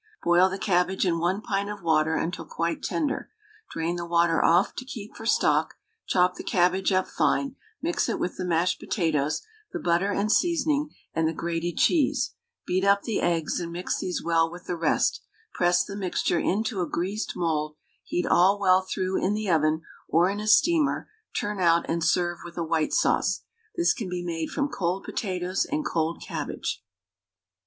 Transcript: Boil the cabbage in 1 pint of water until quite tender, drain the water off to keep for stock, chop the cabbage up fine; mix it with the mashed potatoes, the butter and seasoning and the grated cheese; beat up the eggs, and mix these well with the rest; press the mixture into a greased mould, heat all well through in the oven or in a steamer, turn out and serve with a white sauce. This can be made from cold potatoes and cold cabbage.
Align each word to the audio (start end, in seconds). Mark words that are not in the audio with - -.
Boil 0.23 0.49
the 0.49 0.57
cabbage 0.57 1.05
in 1.05 1.19
1 1.19 1.41
pint 1.43 1.69
of 1.69 1.83
water 1.83 2.15
until 2.15 2.43
quite 2.43 2.81
tender, 2.81 3.29
drain 3.69 3.97
the 3.97 4.05
water 4.07 4.43
off 4.43 4.73
to 4.73 4.83
keep 4.83 5.15
for 5.15 5.27
stock, 5.27 5.75
chop 6.07 6.37
the 6.37 6.43
cabbage 6.43 6.91
up 6.91 7.07
fine; 7.07 7.55
mix 7.83 8.09
it 8.09 8.17
with 8.19 8.35
the 8.35 8.43
mashed 8.43 8.79
potatoes, 8.79 9.43
the 9.71 9.77
butter 9.79 10.11
and 10.11 10.31
seasoning 10.31 10.89
and 11.13 11.27
the 11.27 11.35
grated 11.35 11.77
cheese; 11.77 12.33
beat 12.65 12.83
up 12.83 13.03
the 13.03 13.21
eggs, 13.21 13.59
and 13.59 13.71
mix 13.71 13.99
these 13.99 14.23
well 14.23 14.51
with 14.51 14.65
the 14.65 14.75
rest; 14.75 15.21
press 15.53 15.83
the 15.83 15.95
mixture 15.95 16.39
into 16.39 16.81
a 16.81 16.89
greased 16.89 17.33
mould, 17.35 17.75
heat 18.03 18.25
all 18.25 18.59
well 18.59 18.81
through 18.81 19.23
in 19.23 19.35
the 19.35 19.47
oven 19.51 19.83
or 20.07 20.31
in 20.31 20.39
a 20.39 20.47
steamer, 20.47 21.09
turn 21.39 21.59
out 21.59 21.87
and 21.87 22.03
serve 22.03 22.39
with 22.43 22.57
a 22.57 22.63
white 22.63 22.91
sauce. 22.91 23.43
This 23.75 23.93
can 23.93 24.09
be 24.09 24.23
made 24.25 24.49
from 24.49 24.67
cold 24.67 25.03
potatoes 25.03 25.63
and 25.63 25.85
cold 25.85 26.23
cabbage. 26.25 26.83